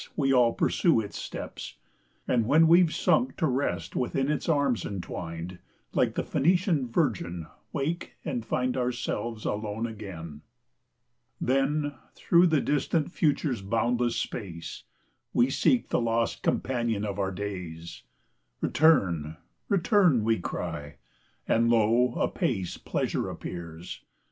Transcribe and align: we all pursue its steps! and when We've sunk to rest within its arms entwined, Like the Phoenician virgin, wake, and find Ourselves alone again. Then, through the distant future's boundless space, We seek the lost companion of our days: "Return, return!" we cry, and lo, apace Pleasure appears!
we 0.15 0.33
all 0.33 0.51
pursue 0.51 0.99
its 0.99 1.15
steps! 1.15 1.75
and 2.27 2.47
when 2.47 2.67
We've 2.67 2.91
sunk 2.91 3.37
to 3.37 3.45
rest 3.45 3.95
within 3.95 4.31
its 4.31 4.49
arms 4.49 4.83
entwined, 4.83 5.59
Like 5.93 6.15
the 6.15 6.23
Phoenician 6.23 6.87
virgin, 6.89 7.45
wake, 7.71 8.15
and 8.25 8.43
find 8.43 8.75
Ourselves 8.75 9.45
alone 9.45 9.85
again. 9.85 10.41
Then, 11.39 11.93
through 12.15 12.47
the 12.47 12.61
distant 12.61 13.11
future's 13.11 13.61
boundless 13.61 14.15
space, 14.15 14.85
We 15.35 15.51
seek 15.51 15.89
the 15.89 16.01
lost 16.01 16.41
companion 16.41 17.05
of 17.05 17.19
our 17.19 17.31
days: 17.31 18.01
"Return, 18.59 19.37
return!" 19.69 20.23
we 20.23 20.39
cry, 20.39 20.95
and 21.47 21.69
lo, 21.69 22.15
apace 22.15 22.75
Pleasure 22.75 23.29
appears! 23.29 24.01